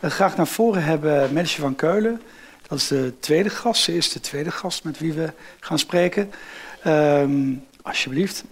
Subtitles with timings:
[0.00, 2.20] uh, graag naar voren hebben Mensje van Keulen.
[2.68, 3.82] Dat is de tweede gast.
[3.82, 6.30] Ze is de tweede gast met wie we gaan spreken.
[6.86, 8.44] Um, alsjeblieft.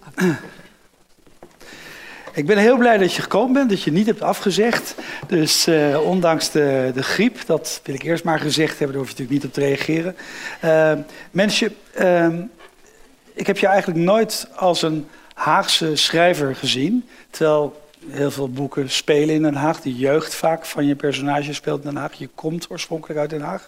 [2.33, 4.95] Ik ben heel blij dat je gekomen bent, dat je niet hebt afgezegd.
[5.27, 9.17] Dus uh, ondanks de, de griep, dat wil ik eerst maar gezegd hebben, daar hoef
[9.17, 10.15] je natuurlijk niet op te reageren.
[10.63, 12.27] Uh, Mensje, uh,
[13.33, 17.09] ik heb je eigenlijk nooit als een Haagse schrijver gezien.
[17.29, 19.81] Terwijl heel veel boeken spelen in Den Haag.
[19.81, 22.13] De jeugd vaak van je personage speelt in Den Haag.
[22.13, 23.67] Je komt oorspronkelijk uit Den Haag.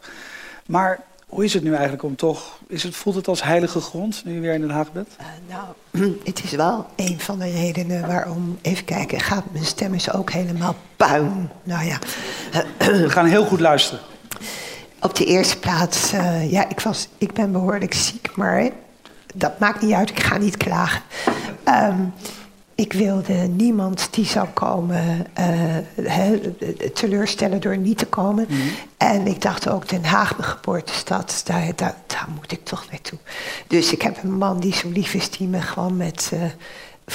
[0.66, 2.60] Maar hoe is het nu eigenlijk om toch...
[2.68, 5.10] Is het, voelt het als heilige grond nu je weer in Den Haag bent?
[5.20, 8.58] Uh, nou, het is wel een van de redenen waarom...
[8.62, 11.50] Even kijken, gaat, mijn stem is ook helemaal puin.
[11.63, 12.00] Nou ja.
[12.77, 14.04] We gaan heel goed luisteren.
[15.02, 18.70] Op de eerste plaats, uh, ja, ik, was, ik ben behoorlijk ziek, maar
[19.34, 20.10] dat maakt niet uit.
[20.10, 21.02] Ik ga niet klagen.
[21.66, 22.13] Um,
[22.81, 26.27] ik wilde niemand die zou komen uh,
[26.94, 28.45] teleurstellen door niet te komen.
[28.49, 28.59] Mhm.
[28.98, 33.20] En ik dacht ook, Den Haag, mijn geboortestad, daar, daar, daar, moet ik toch naartoe.
[33.68, 36.32] Dus ik heb een man die zo lief is, die me gewoon met...
[36.34, 36.40] Uh,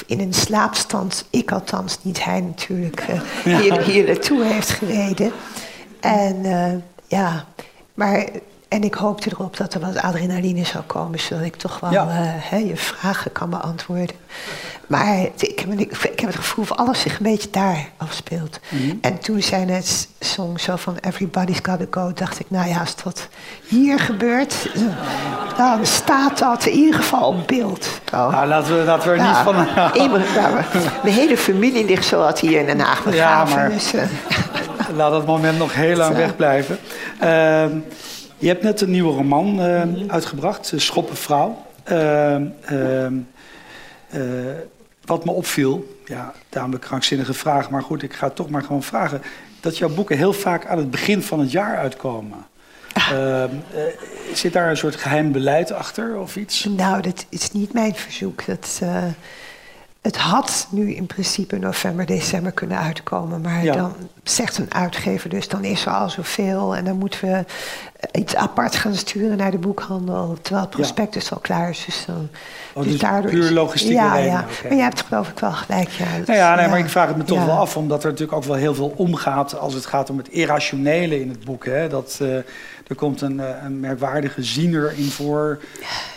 [0.07, 3.21] in een slaapstand, ik althans, niet hij natuurlijk, uh,
[3.61, 5.33] hier, hier naartoe heeft gereden.
[6.01, 6.45] En
[7.07, 7.47] ja,
[7.95, 8.29] maar
[8.69, 12.69] en ik hoopte erop dat er wat adrenaline zou komen, zodat ik toch wel uh,
[12.69, 14.17] je vragen kan beantwoorden.
[14.87, 18.61] Maar ik heb, ik, heb, het gevoel of alles zich een beetje daar afspeelt.
[18.69, 22.81] Mm En toen zij net zong zo van Everybody's Gotta Go, dacht ik, nou ja,
[22.81, 23.29] als dat
[23.69, 24.71] hier gebeurt,
[25.57, 27.89] dan staat dat in ieder geval op beeld.
[28.15, 28.31] Oh.
[28.31, 29.55] Nou, laten we, laten we er niet van...
[29.77, 30.65] Ja,
[31.03, 33.55] mijn hele familie ligt zo wat hier in Den Haag begraven.
[33.55, 34.03] Ja, maar dus, uh,
[34.97, 36.79] laat dat moment nog heel lang wegblijven.
[37.23, 37.65] Uh,
[38.39, 41.65] je hebt net een nieuwe roman uh, uitgebracht, Schoppenvrouw.
[41.93, 42.37] Uh,
[45.05, 48.83] wat me opviel, ja, daarom krankzinnige vraag, maar goed, ik ga het toch maar gewoon
[48.83, 49.23] vragen.
[49.61, 52.47] Dat jouw boeken heel vaak aan het begin van het jaar uitkomen.
[53.13, 53.45] Uh,
[54.35, 56.65] zit daar een soort geheim beleid achter of iets?
[56.65, 58.47] Nou, dat is niet mijn verzoek.
[58.47, 59.05] Dat, uh,
[60.07, 63.41] het had nu in principe november, december kunnen uitkomen.
[63.41, 66.77] Maar dan zegt een uitgever dus, dan is er al zoveel.
[66.77, 67.45] En dan moeten we
[68.13, 70.37] iets apart gaan sturen naar de boekhandel.
[70.43, 71.85] Terwijl het prospectus al klaar is.
[71.85, 72.29] Dus, dan,
[72.73, 74.45] oh, dus, dus daardoor puur logistiek Ja, ja.
[74.63, 75.89] maar jij hebt geloof ik wel gelijk.
[75.89, 77.77] Ja, nou ja, nee, maar ik vraag het me toch wel af.
[77.77, 81.29] Omdat er natuurlijk ook wel heel veel omgaat als het gaat om het irrationele in
[81.29, 81.65] het boek.
[81.65, 81.89] Hè?
[81.89, 82.37] Dat, uh,
[82.87, 85.61] er komt een, eh, een merkwaardige ziener in voor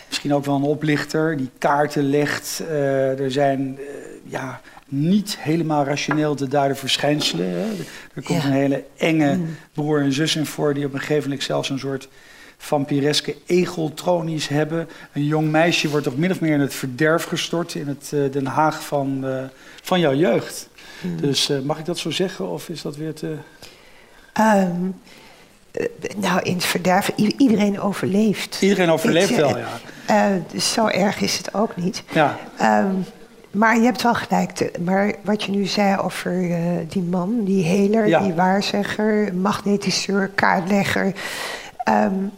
[0.08, 2.62] misschien ook wel een oplichter die kaarten legt.
[2.62, 3.86] Uh, er zijn uh,
[4.24, 7.50] ja, niet helemaal rationeel te duiden verschijnselen.
[7.50, 7.66] Hè.
[8.14, 9.58] Er komt een hele enge mm.
[9.74, 12.10] broer en zus in voor die op een gegeven moment zelfs een soort
[12.58, 14.88] vampireske egeltronies hebben.
[15.14, 18.32] Een jong meisje wordt toch min of meer in het verderf gestort in het uh,
[18.32, 19.26] Den Haag van,
[19.82, 20.70] van jouw jeugd.
[21.02, 21.22] Mm.
[21.22, 23.36] Dus mag ik dat zo zeggen of is dat weer te...
[24.40, 24.96] Um,
[26.18, 28.58] nou, in het verderf, iedereen overleeft.
[28.62, 29.68] Iedereen overleeft wel, ja.
[30.10, 32.04] Uh, dus zo erg is het ook niet.
[32.12, 32.38] Ja.
[32.62, 33.06] Um,
[33.52, 34.72] maar je hebt wel gelijk.
[34.84, 36.58] maar wat je nu zei over uh,
[36.90, 38.20] die man, die heler, ja.
[38.20, 41.14] die waarzegger, magnetiseur, kaartlegger.
[41.90, 42.32] Um,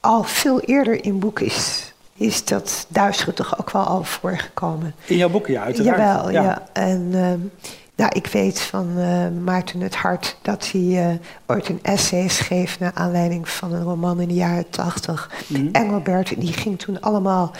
[0.00, 4.94] al veel eerder in boek is, is dat duistere toch ook wel al voorgekomen.
[5.04, 5.98] In jouw boeken, ja, uiteraard.
[5.98, 6.42] Jawel, ja.
[6.42, 6.62] ja.
[6.72, 7.50] En um,
[7.96, 11.06] nou, ik weet van uh, Maarten het Hart dat hij uh,
[11.46, 15.30] ooit een essay schreef naar aanleiding van een roman in de jaren tachtig.
[15.46, 17.52] Mm Engelbert, die ging toen allemaal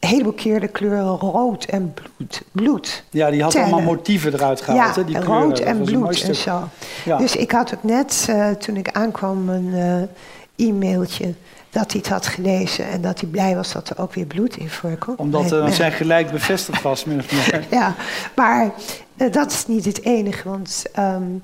[0.00, 2.42] een heleboel keer de kleuren rood en bloed.
[2.52, 4.94] bloed ja, die had allemaal motieven eruit gehaald.
[4.94, 6.62] Ja, hè, die rood en bloed en zo.
[7.04, 7.16] Ja.
[7.16, 10.08] Dus ik had ook net, uh, toen ik aankwam, een
[10.56, 11.34] e-mailtje
[11.76, 14.56] dat hij het had gelezen en dat hij blij was dat er ook weer bloed
[14.56, 15.14] in voorkwam.
[15.18, 17.64] Omdat uh, zijn gelijk bevestigd was, min of meer.
[17.80, 17.94] ja,
[18.34, 18.70] maar
[19.16, 21.42] uh, dat is niet het enige, want um,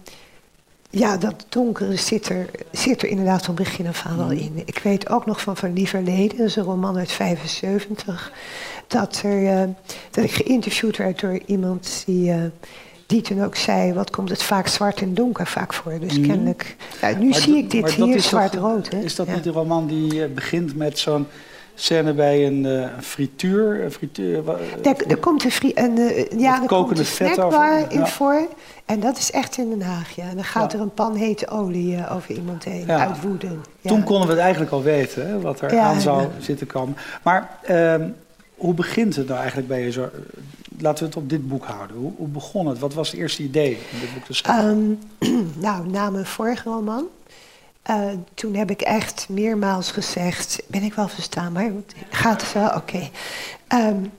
[0.91, 4.31] ja, dat donkere zit er, zit er inderdaad van begin af aan al mm.
[4.31, 4.62] in.
[4.65, 8.32] Ik weet ook nog van Van Lieverleden, dat is een roman uit 75,
[8.87, 9.62] dat, er, uh,
[10.10, 12.34] dat ik geïnterviewd werd door iemand die
[13.06, 15.98] die toen ook zei, wat komt het vaak zwart en donker vaak voor.
[16.00, 16.26] Dus mm.
[16.26, 18.93] kennelijk, ja, nu zie ik dit hier zwart-rood.
[18.93, 21.26] Is dat niet de roman die begint met zo'n
[21.75, 23.84] scène bij een uh, frituur.
[23.84, 24.43] Een frituur
[24.82, 28.49] er, er komt een, fri een, uh, ja, er komt een snackbar in voor.
[28.84, 30.28] En dat is echt in Den Haag, ja.
[30.28, 33.48] En dan gaat er een pan hete olie over iemand heen, uit woede.
[33.82, 36.96] Toen konden we het eigenlijk al weten, hè, wat er aan zou zitten komen.
[37.22, 38.08] Maar ehm,
[38.56, 40.08] hoe begint het nou eigenlijk bij je zo?
[40.82, 41.96] Laten we het op dit boek houden.
[41.96, 42.79] Hoe, hoe begon het?
[42.79, 44.99] Wat was het eerste idee om dit boek te schrijven?
[45.20, 47.08] Um, nou, na mijn vorige roman
[47.90, 51.70] uh, toen heb ik echt meermaals gezegd, ben ik wel verstaanbaar?
[52.11, 52.69] Gaat het wel?
[52.69, 52.76] Oké.
[52.76, 53.11] Okay.
[53.88, 54.12] Um,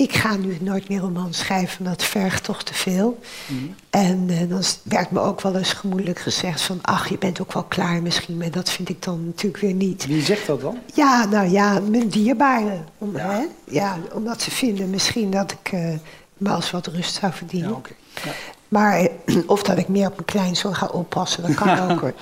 [0.00, 3.18] ik ga nu nooit meer roman schrijven, dat vergt toch te veel.
[3.46, 3.64] Mhm.
[3.90, 6.78] En uh, dan werd me ook wel eens gemoedelijk gezegd van...
[6.82, 10.06] ach, je bent ook wel klaar misschien, maar dat vind ik dan natuurlijk weer niet.
[10.06, 10.78] Wie zegt dat dan?
[10.94, 12.86] Ja, nou ja, mijn dierbaren.
[12.98, 13.30] Om, ja.
[13.30, 13.46] Hè?
[13.64, 15.94] ja omdat ze vinden misschien dat ik uh,
[16.36, 17.70] me als wat rust zou verdienen.
[17.70, 17.80] Ja,
[18.24, 18.32] ja.
[18.68, 19.08] Maar,
[19.46, 22.14] of dat ik meer op mijn kleinzoon ga oppassen, dat kan ook hoor.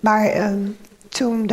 [0.00, 0.76] Maar um,
[1.08, 1.46] toen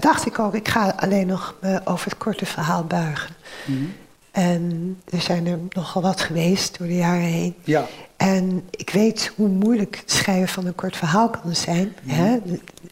[0.00, 3.34] dacht ik ook, ik ga alleen nog uh, over het korte verhaal buigen.
[3.64, 3.92] Mm
[4.36, 7.54] en er zijn er nogal wat geweest door de jaren heen.
[7.64, 7.86] Ja.
[8.16, 11.96] En ik weet hoe moeilijk het schrijven van een kort verhaal kan zijn.
[12.02, 12.14] Mhm.
[12.14, 12.38] Hè?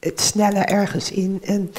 [0.01, 1.41] Het snelle ergens in.
[1.45, 1.73] En,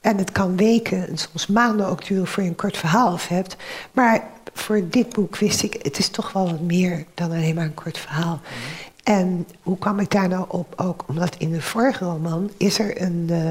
[0.00, 3.28] en het kan weken en soms maanden ook duren voor je een kort verhaal af
[3.28, 3.56] hebt.
[3.92, 7.64] Maar voor dit boek wist ik, het is toch wel wat meer dan alleen maar
[7.64, 8.40] een kort verhaal.
[8.42, 9.14] Mhm.
[9.16, 10.72] En hoe kwam ik daar nou op?
[10.76, 13.26] Ook omdat in de vorige roman is er een...
[13.30, 13.50] Uh,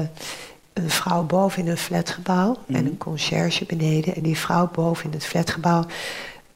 [0.72, 2.86] een vrouw boven in een flatgebouw en mhm.
[2.86, 4.14] een conciërge beneden.
[4.14, 5.84] En die vrouw boven in het flatgebouw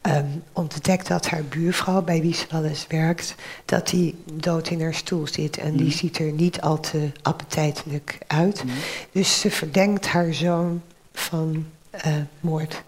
[0.02, 3.34] um, ontdekt dat haar buurvrouw, bij wie ze wel eens werkt,
[3.64, 5.56] dat die dood in haar stoel zit.
[5.56, 5.96] En die mhm.
[5.96, 8.64] ziet er niet al te appetijtelijk uit.
[8.64, 8.74] Mhm.
[9.12, 10.82] Dus ze verdenkt haar zoon
[11.12, 11.66] van
[12.06, 12.82] uh, moord.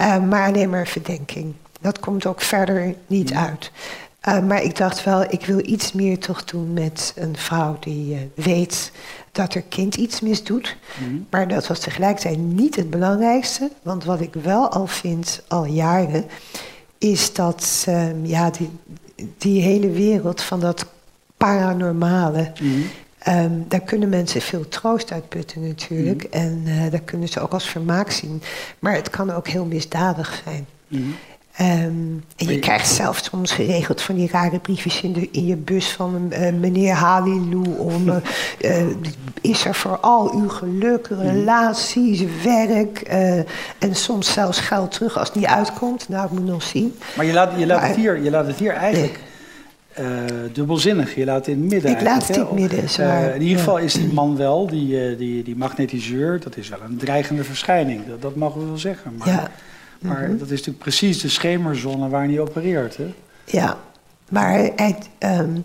[0.00, 1.54] Uh, maar alleen maar verdenking.
[1.80, 3.70] Dat komt ook verder niet uit.
[4.28, 8.30] Uh, maar ik dacht wel, ik wil iets meer toch doen met een vrouw die
[8.34, 8.92] weet
[9.32, 10.76] dat er kind iets misdoet.
[11.00, 13.70] Mm Maar dat was tegelijkertijd niet het belangrijkste.
[13.82, 16.24] Want wat ik wel al vind, al jaren,
[16.98, 18.70] is dat um, ja, die,
[19.38, 20.86] die hele wereld van dat
[21.36, 22.52] paranormale.
[22.60, 22.84] Mm
[23.28, 26.26] um, daar kunnen mensen veel troost uit putten natuurlijk.
[26.30, 26.42] Mhm.
[26.42, 28.42] En uh, daar kunnen ze ook als vermaak zien.
[28.78, 30.66] Maar het kan ook heel misdadig zijn.
[30.88, 31.02] Mhm.
[31.62, 35.56] Um, en je krijgt zelf soms geregeld van die rare briefjes in, de, in je
[35.56, 37.78] bus van uh, meneer Halilou.
[37.78, 38.82] Om, uh,
[39.40, 41.20] is er voor al uw geluk, mhm.
[41.20, 42.98] relaties, werk
[43.78, 46.08] en soms zelfs geld terug als het niet uitkomt.
[46.08, 46.94] Nou, ik moet nog zien.
[47.16, 49.20] Maar je laat, je laat, het, hier, je laat het hier eigenlijk
[50.52, 51.14] dubbelzinnig.
[51.14, 51.90] Je laat het in het midden.
[51.90, 53.34] Ik laat het in het midden.
[53.34, 56.96] in ieder geval is die man wel, die, die, die magnetiseur, dat is wel een
[56.96, 58.06] dreigende verschijning.
[58.08, 59.14] Dat, dat mogen we wel zeggen.
[59.18, 59.28] Maar...
[59.28, 59.50] Ja.
[60.02, 60.38] Maar mhm.
[60.38, 62.96] dat is natuurlijk precies de schemerzone waar hij opereert.
[62.96, 63.14] Hè?
[63.44, 63.78] Ja,
[64.28, 64.70] maar
[65.18, 65.64] um,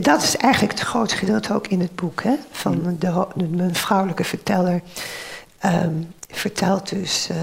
[0.00, 2.22] dat is eigenlijk het grootste gedeelte ook in het boek.
[2.22, 2.34] Hè?
[2.50, 2.94] Van mhm.
[2.98, 4.80] de, mijn vrouwelijke verteller
[5.64, 7.28] um, vertelt dus.
[7.30, 7.36] Uh,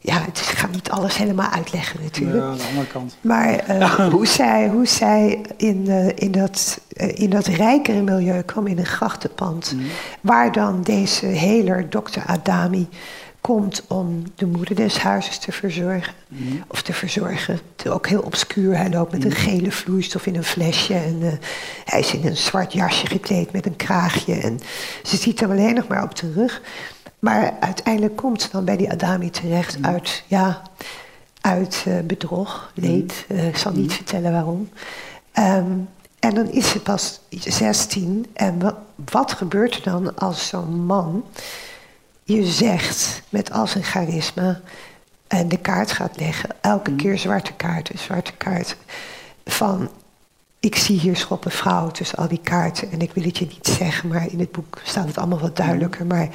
[0.00, 2.38] ja, het ik ga niet alles helemaal uitleggen natuurlijk.
[2.38, 3.16] Ja, aan de andere kant.
[3.20, 8.66] Maar uh, hoe zij, hoe zij in, uh, in, dat, in dat rijkere milieu kwam
[8.66, 9.72] in een grachtenpand.
[9.74, 9.82] Mm.
[10.20, 12.88] Waar dan deze heler, dokter Adami,
[13.48, 16.14] komt om de moeder des huizes te verzorgen.
[16.28, 16.56] Mhm.
[16.66, 17.54] Of te verzorgen.
[17.54, 18.76] Het is ook heel obscuur.
[18.76, 19.40] Hij loopt met een mhm.
[19.40, 20.94] gele vloeistof in een flesje.
[20.94, 21.32] En uh,
[21.84, 24.34] hij is in een zwart jasje gekleed met een kraagje.
[24.34, 24.60] En
[25.02, 26.62] ze ziet hem alleen nog maar op de rug.
[27.18, 29.90] Maar uiteindelijk komt ze dan bij die Adami terecht mhm.
[29.90, 30.62] uit, ja,
[31.40, 33.26] uit uh, bedrog, leed.
[33.28, 34.68] Uh, ik zal niet vertellen waarom.
[35.38, 38.26] Um, en dan is ze pas 16.
[38.32, 38.76] En wat,
[39.10, 41.24] wat gebeurt er dan als zo'n man
[42.34, 44.60] je zegt met al zijn charisma
[45.26, 46.98] en de kaart gaat leggen, elke mhm.
[46.98, 48.76] keer zwarte kaarten, zwarte kaarten,
[49.44, 49.90] van
[50.60, 53.66] ik zie hier schoppen vrouw tussen al die kaarten en ik wil het je niet
[53.66, 56.16] zeggen, maar in het boek staat het allemaal wat duidelijker, mhm.
[56.16, 56.28] maar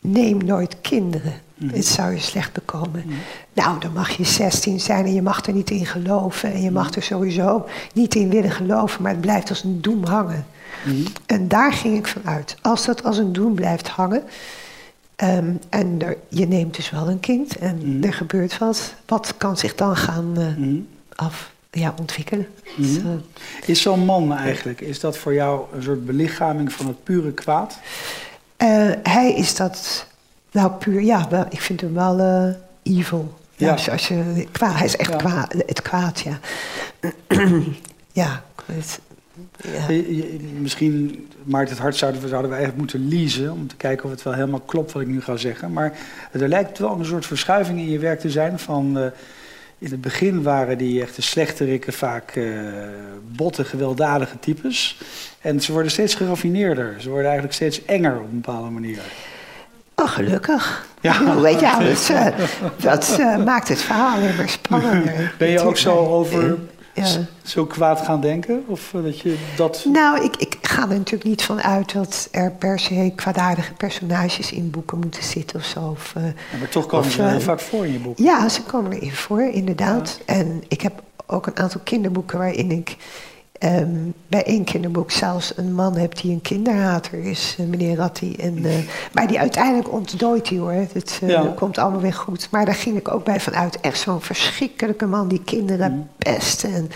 [0.00, 1.34] neem nooit kinderen.
[1.54, 1.68] Mm.
[1.68, 3.04] Het zou je slecht bekomen.
[3.52, 6.52] Nou, dan mag je 16 zijn en je mag er niet in geloven.
[6.52, 10.04] En je mag er sowieso niet in willen geloven, maar het blijft als een doem
[10.04, 10.46] hangen.
[11.26, 12.56] En daar ging ik van uit.
[12.62, 14.22] Als dat als een doem blijft hangen,
[15.18, 18.04] Ehm, en er, je neemt dus wel een kind en mhm.
[18.04, 18.94] er gebeurt wat.
[19.06, 20.80] Wat kan zich dan gaan uh,
[21.14, 22.46] af, ja, ontwikkelen?
[22.76, 22.82] Mhm.
[22.82, 27.04] Dus, eh, is zo'n man eigenlijk, is dat voor jou een soort belichaming van het
[27.04, 27.78] pure kwaad?
[28.58, 30.06] Uh, hij is dat,
[30.50, 33.34] nou puur, ja, ik vind hem wel evil.
[33.56, 33.76] Ja.
[33.76, 33.92] ja.
[33.92, 36.38] Als, je, kwaad, hij is echt kwaad, het kwaad, ja.
[38.22, 39.00] ja, het,
[39.58, 40.02] ja.
[40.60, 44.10] Misschien maakt het hart zouden we, zouden we eigenlijk moeten leasen om te kijken of
[44.10, 45.72] het wel helemaal klopt wat ik nu ga zeggen.
[45.72, 45.98] Maar
[46.32, 48.98] er lijkt wel een soort verschuiving in je werk te zijn van...
[48.98, 49.06] Uh,
[49.80, 52.60] in het begin waren die echte slechterikken vaak uh,
[53.36, 55.00] botte, gewelddadige types.
[55.40, 56.94] En ze worden steeds geraffineerder.
[56.98, 59.00] Ze worden eigenlijk steeds enger op een bepaalde manier.
[59.94, 60.86] Oh, gelukkig.
[61.00, 61.34] Ja.
[61.40, 62.32] Weet je,
[62.76, 65.34] dat, uh, dat maakt het verhaal maar spannender.
[65.38, 66.58] Ben je ook zo over
[67.06, 67.26] ja.
[67.42, 68.64] zo kwaad gaan denken?
[68.66, 69.84] Of eh, dat je dat...
[69.92, 74.52] Nou, ik, ik ga er natuurlijk niet van uit dat er per se kwaadaardige personages
[74.52, 75.80] in boeken moeten zitten of zo.
[75.80, 76.22] Of, uh,
[76.58, 78.18] maar toch komen ze heel eh, vaak voor in je boek.
[78.18, 80.20] Ja, ze komen erin voor, inderdaad.
[80.24, 82.96] En ik heb ook een aantal kinderboeken waarin ik
[83.58, 83.88] ehm,
[84.28, 88.34] bij één kinderboek zelfs een man hebt die een kinderhater is, eh, meneer Ratti.
[88.36, 88.72] En, eh,
[89.12, 90.72] maar die uiteindelijk ontdooit hij hoor.
[90.72, 91.52] Het eh, Ja.
[91.56, 92.48] komt allemaal weer goed.
[92.50, 93.80] Maar daar ging ik ook bij vanuit.
[93.80, 96.00] Echt zo'n verschrikkelijke man die kinderen Mhm.
[96.18, 96.64] pest.
[96.64, 96.90] En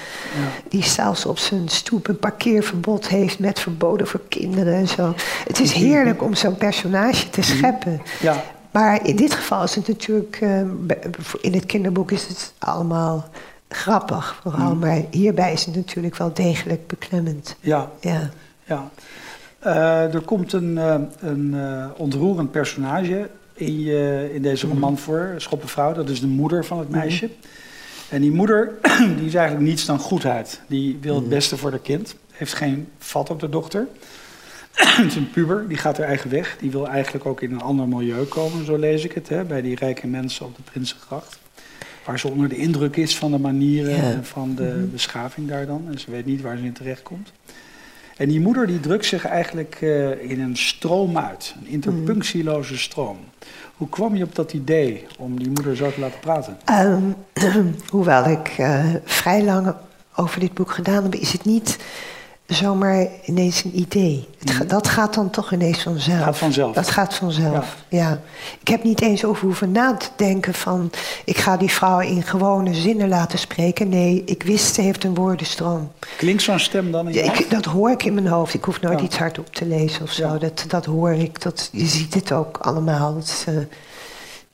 [0.69, 5.15] die zelfs op zijn stoep een parkeerverbod heeft met verboden voor kinderen en zo.
[5.49, 8.01] Het is heerlijk om zo'n personage te scheppen.
[8.21, 10.39] Ja, Maar in dit geval is het natuurlijk,
[11.41, 13.29] in het kinderboek is het allemaal
[13.75, 14.75] grappig vooral.
[14.75, 17.57] Maar hierbij is het natuurlijk wel degelijk beklemmend.
[17.61, 18.31] ja, Ja.
[18.65, 18.91] ja.
[19.63, 25.35] Eh, er komt een, eh, een eh, ontroerend personage in, je, in deze roman voor,
[25.37, 25.93] Schoppenvrouw.
[25.93, 27.31] Dat is de moeder van het meisje.
[28.09, 28.73] En die moeder
[29.19, 30.61] die is eigenlijk niets dan goedheid.
[30.67, 32.15] Die wil het beste voor haar kind.
[32.31, 33.87] Heeft geen vat op de dochter.
[34.73, 36.57] het is een puber, die gaat haar eigen weg.
[36.61, 39.29] Die wil eigenlijk ook in een ander milieu komen, zo lees ik het.
[39.29, 41.39] Hè, bij die rijke mensen op de Prinsengracht.
[42.05, 44.03] Waar ze onder de indruk is van de manieren Ja.
[44.03, 45.85] en van de beschaving daar dan.
[45.91, 47.33] En ze weet niet waar ze in terecht komt.
[48.17, 51.55] En die moeder die drukt zich eigenlijk eh, in een stroom uit.
[51.61, 53.19] Een interpunctieloze stroom.
[53.77, 56.59] Hoe kwam je op dat idee om die moeder zo te laten praten?
[56.65, 57.03] Ehm,
[57.91, 59.75] hoewel ik eh, vrij lang
[60.17, 61.79] over dit boek gedaan heb, is het niet
[62.47, 64.29] zomaar ineens een idee.
[64.39, 66.23] Het ga- dat gaat dan toch ineens vanzelf.
[66.23, 66.75] Gaat vanzelf.
[66.75, 68.21] Dat gaat vanzelf, ja.
[68.61, 70.91] Ik heb niet eens over hoeven na te denken van...
[71.25, 73.89] ik ga die vrouw in gewone zinnen laten spreken.
[73.89, 75.91] Nee, ik wist, ze heeft een woordenstroom.
[76.17, 78.55] Klinkt zo'n stem dan in je Ja, ik, dat hoor ik in mijn hoofd.
[78.55, 79.05] Ik hoef nooit Ja.
[79.05, 80.39] iets hardop te lezen of zo.
[80.39, 81.43] Dat, dat hoor ik.
[81.43, 83.17] Dat, je ziet het ook allemaal.
[83.17, 83.55] Is, eh,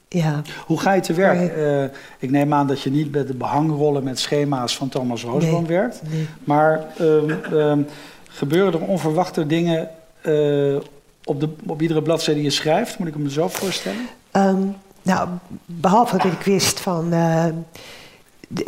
[0.08, 0.42] ja.
[0.66, 1.52] Hoe ga je te werk?
[1.56, 5.62] Eh, ik neem aan dat je niet met de behangrollen met schema's van Thomas Roosboom
[5.62, 5.76] Nee.
[5.78, 6.00] werkt.
[6.10, 6.26] Nee.
[6.44, 7.82] Maar ehm, ehm,
[8.28, 9.88] gebeuren er onverwachte dingen
[10.22, 10.76] eh,
[11.24, 12.98] op, de, op iedere bladzijde die je schrijft?
[12.98, 14.06] Moet ik me zo voorstellen?
[14.30, 14.62] Ehm,
[15.02, 15.28] nou,
[15.64, 17.44] behalve dat ik wist van eh,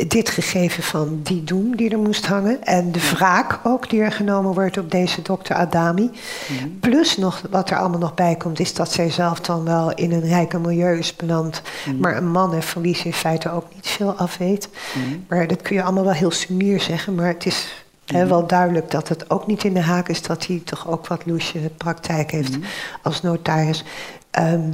[0.07, 2.63] dit gegeven van die doem die er moest hangen.
[2.63, 6.11] En de wraak ook die er genomen wordt op deze dokter Adami.
[6.47, 6.69] Mhm.
[6.79, 10.11] Plus nog wat er allemaal nog bij komt, is dat zij zelf dan wel in
[10.11, 11.61] een rijke milieu is beland.
[11.85, 11.99] Mhm.
[11.99, 14.69] Maar een man heeft van wie ze in feite ook niet veel af weet.
[14.93, 15.17] Mhm.
[15.27, 17.15] Maar dat kun je allemaal wel heel sumier zeggen.
[17.15, 20.47] Maar het is hè, wel duidelijk dat het ook niet in de haak is dat
[20.47, 22.57] hij toch ook wat loesje praktijk heeft
[23.01, 23.83] als notaris.
[24.31, 24.71] Ehm,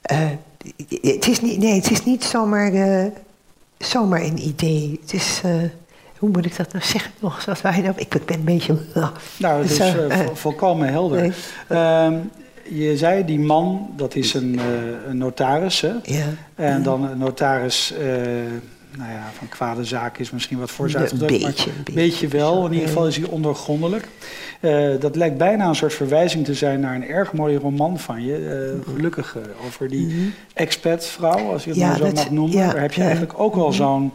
[0.00, 0.18] eh,
[1.00, 3.06] het, is niet, nee, het is niet zomaar, eh,
[3.78, 4.98] zomaar een idee.
[5.02, 5.40] Het is.
[5.44, 5.52] eh,
[6.18, 7.40] hoe moet ik dat nou zeggen nog?
[7.42, 8.76] Zoals wij nou, ik ben een beetje.
[9.38, 11.20] Nou, het is vo- volkomen helder.
[11.20, 11.32] nee.
[11.68, 12.14] Ehm,
[12.70, 14.60] je zei, die man, dat is een,
[15.08, 15.92] een notaris, hè?
[16.02, 16.24] Ja.
[16.54, 17.94] En dan een notaris,
[18.96, 22.28] nou ja, van kwade zaak is misschien wat voor Een beetje, een beetje.
[22.28, 22.66] wel.
[22.66, 24.08] In ieder geval is hij ondergrondelijk.
[24.60, 28.24] Eh, dat lijkt bijna een soort verwijzing te zijn naar een erg mooie roman van
[28.24, 28.36] je.
[28.86, 31.86] eh gelukkig eh, over die expat-vrouw, als je het Mhm.
[31.88, 32.56] Ja, maar zo dat- mag noemen.
[32.56, 33.06] ja, Daar heb je ja.
[33.06, 34.12] eigenlijk ook wel zo'n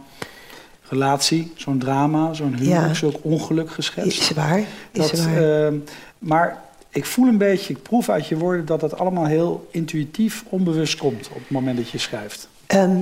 [0.88, 4.20] relatie, zo'n drama, zo'n huwelijk, zo'n ongeluk geschetst.
[4.20, 4.58] Is waar.
[4.58, 5.64] Is Dat, waar.
[5.66, 5.74] ehm,
[6.18, 10.44] maar ik voel een beetje, ik proef uit je woorden dat het allemaal heel intuïtief,
[10.48, 12.48] onbewust komt op het moment dat je schrijft.
[12.66, 12.96] Ehm,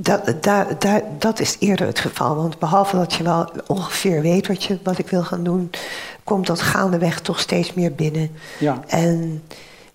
[0.00, 2.36] dat, daar, daar, dat is eerder het geval.
[2.36, 5.70] Want behalve dat je wel ongeveer weet wat, je, wat ik wil gaan doen,
[6.24, 8.30] komt dat gaandeweg toch steeds meer binnen.
[8.58, 8.82] Ja.
[8.86, 9.42] En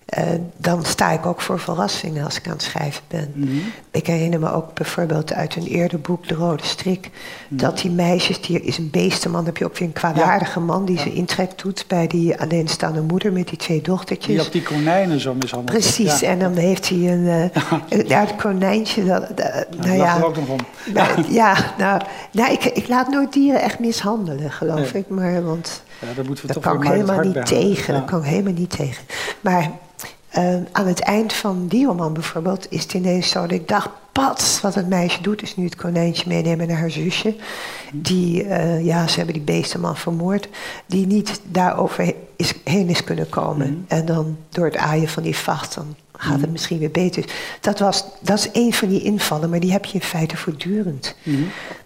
[0.04, 0.22] eh,
[0.56, 3.32] dan sta ik ook voor verrassingen als ik aan het schrijven ben.
[3.34, 3.50] Mhm.
[3.90, 7.10] Ik herinner me ook bijvoorbeeld uit een eerder boek, De Rode Strik,
[7.48, 10.98] dat die meisjes, die is een beestenman, heb je ook weer een kwaadaardige man die
[10.98, 14.36] ze intrek doet bij die alleenstaande moeder met die twee dochtertjes.
[14.36, 15.78] Die op die konijnen zo mishandeld.
[15.78, 16.28] Precies, Ja.
[16.28, 17.26] en dan heeft hij een.
[17.88, 19.04] eh, ja, het konijntje.
[19.04, 20.58] Dat, dat- nou ja, er ook nog om.
[20.94, 22.00] nou, ja, nou,
[22.32, 25.02] nou ik, ik laat nooit dieren echt mishandelen, geloof Nee.
[25.02, 25.08] ik.
[25.08, 27.94] Maar, want Ja, daar moeten we dat toch kan ik helemaal niet tegen.
[27.94, 28.00] Ja.
[28.00, 29.04] Dat kan ik helemaal niet tegen.
[29.40, 29.70] Maar
[30.28, 33.88] eh, aan het eind van die roman bijvoorbeeld is het ineens zo dat ik dacht...
[34.12, 37.36] Pats, wat het meisje doet, is nu het konijntje meenemen naar haar zusje.
[37.92, 40.48] Die, eh, ja, ze hebben die beestenman vermoord.
[40.86, 43.70] Die niet daarover is, heen is kunnen komen.
[43.70, 43.80] Mhm.
[43.98, 47.24] En dan door het aaien van die vacht, dan gaat het misschien weer beter.
[47.60, 51.14] Dat, was, dat is een van die invallen, maar die heb je in feite voortdurend.
[51.22, 51.42] Mhm.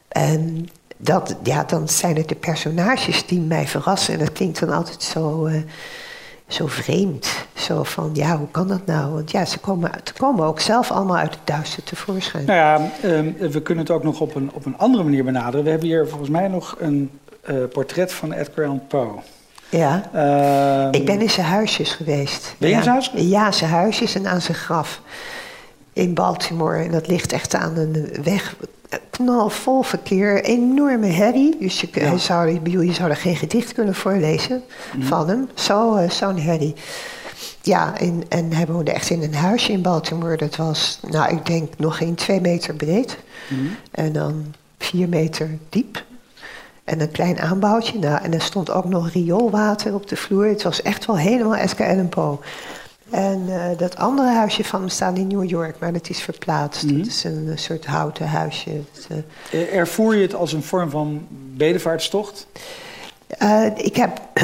[0.09, 4.13] En dat, ja, dan zijn het de personages die mij verrassen.
[4.15, 5.55] En dat klinkt dan altijd zo, eh,
[6.47, 7.29] zo vreemd.
[7.55, 9.13] Zo van, ja, hoe kan dat nou?
[9.13, 12.45] Want ja, ze komen, ze komen ook zelf allemaal uit het duister tevoorschijn.
[12.45, 15.65] Nou ja, ehm, we kunnen het ook nog op een, op een andere manier benaderen.
[15.65, 17.11] We hebben hier volgens mij nog een
[17.45, 19.09] eh, portret van Edgar Allan Poe.
[19.69, 20.11] Ja.
[20.13, 22.55] Ehm, Ik ben in zijn huisjes geweest.
[22.59, 23.11] Ben je in zijn huis?
[23.15, 25.01] Ja, zijn huisjes en aan zijn graf.
[25.99, 26.83] In Baltimore.
[26.85, 28.57] En dat ligt echt aan een weg.
[29.11, 30.45] Knalvol verkeer.
[30.45, 31.57] Enorme herrie.
[31.61, 32.17] Dus je, Ja.
[32.17, 34.63] zou, je zou er geen gedicht kunnen voorlezen
[35.01, 35.49] van hem.
[35.55, 36.75] Zo, eh, Zo'n herrie.
[37.63, 40.37] Ja, en, en hij woonde echt in een huisje in Baltimore.
[40.37, 43.19] Dat was, nou, ik denk nog geen twee meter breed.
[43.49, 43.61] Mhm.
[43.91, 46.05] En dan vier meter diep.
[46.85, 47.99] En een klein aanbouwtje.
[47.99, 50.47] Nou, en er stond ook nog rioolwater op de vloer.
[50.47, 52.39] Het was echt wel helemaal Edgar Allan Poe.
[53.11, 56.83] En eh, dat andere huisje van hem staat in New York, maar dat is verplaatst.
[56.83, 56.97] Mhm.
[56.97, 58.81] Het is een, soort houten huisje.
[59.51, 62.47] Eh, Ervoer je het als een vorm van bedevaartstocht?
[63.27, 64.21] Eh, ik heb,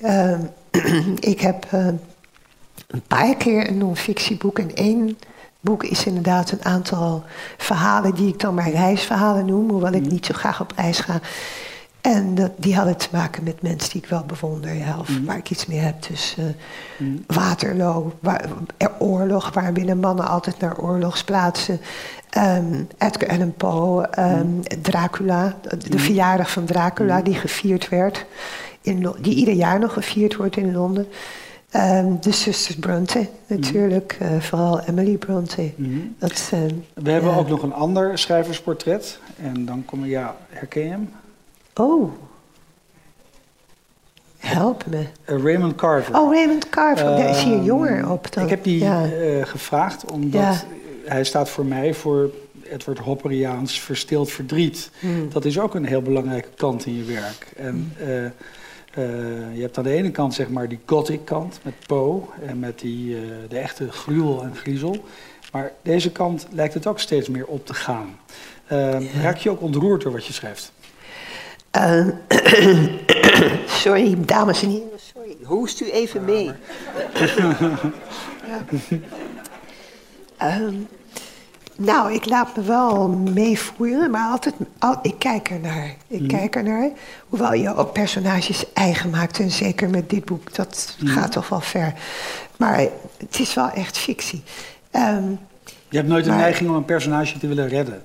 [0.00, 0.38] eh,
[1.32, 4.58] ik heb een paar keer een non-fictieboek.
[4.58, 5.18] En één
[5.60, 7.24] boek is inderdaad een aantal
[7.56, 9.70] verhalen die ik dan maar reisverhalen noem.
[9.70, 11.20] Hoewel ik niet zo graag op reis ga.
[12.14, 14.74] En dat, die hadden te maken met mensen die ik wel bewonder.
[14.74, 16.06] Ja, of waar ik iets mee heb.
[16.08, 16.44] Dus eh,
[17.26, 18.44] Waterloo, waar,
[18.76, 21.80] er oorlog, waar willen mannen altijd naar oorlogsplaatsen.
[22.30, 24.46] Ehm, Edgar Allan Poe, ehm,
[24.82, 25.56] Dracula,
[25.88, 28.26] de, verjaardag van Dracula die gevierd werd.
[28.80, 31.06] In, die ieder jaar nog gevierd wordt in Londen.
[31.70, 35.72] Ehm, de zusters Bronte natuurlijk, eh, vooral Emily Bronte.
[36.18, 37.36] Dat, ehm, We hebben ja.
[37.36, 39.18] ook nog een ander schrijversportret.
[39.42, 41.08] En dan kom je, ja, herken je hem?
[41.80, 42.12] Oh,
[44.38, 45.06] help me.
[45.24, 46.16] Eh, Raymond Carver.
[46.18, 48.44] Oh, Raymond Carver, daar is hier Ehm, jonger op dan.
[48.44, 49.04] Ik heb die Ja.
[49.04, 50.62] eh, gevraagd omdat Ja.
[51.04, 52.30] hij staat voor mij voor
[52.70, 54.90] Edward Hopperiaans verstild verdriet.
[55.00, 55.28] Hmm.
[55.32, 57.52] Dat is ook een heel belangrijke kant in je werk.
[57.56, 58.06] En eh,
[59.54, 62.78] je hebt aan de ene kant zeg maar die gothic kant met Poe en met
[62.78, 63.16] die,
[63.48, 65.04] de echte gruwel en griezel.
[65.52, 68.18] Maar deze kant lijkt het ook steeds meer op te gaan.
[68.66, 70.72] Eh, Raak je ook ontroerd door wat je schrijft?
[71.76, 72.10] Ehm,
[73.82, 75.36] sorry, dames en heren, sorry.
[75.44, 76.50] Hoest u even mee.
[78.46, 78.64] Ja.
[80.36, 80.74] Ehm,
[81.76, 85.94] nou, ik laat me wel meevoeren, maar altijd, al, ik kijk ernaar.
[86.06, 86.90] Ik kijk ernaar.
[87.28, 89.38] Hoewel je ook personages eigen maakt.
[89.38, 91.94] En zeker met dit boek, dat gaat toch wel ver.
[92.56, 92.78] Maar
[93.18, 94.42] het is wel echt fictie.
[94.90, 95.30] Ehm,
[95.88, 98.02] Je hebt nooit de neiging om een personage te willen redden.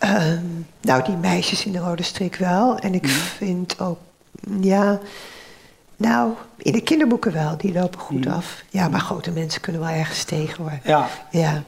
[0.00, 0.44] Ehm,
[0.80, 2.78] nou, die meisjes in de rode strik wel.
[2.78, 3.98] En ik vind ook,
[4.60, 4.98] ja,
[5.96, 8.62] nou, in de kinderboeken wel, die lopen goed af.
[8.68, 10.78] Ja, maar grote mensen kunnen wel ergens tegen hoor.
[10.84, 11.62] Ja, Ja.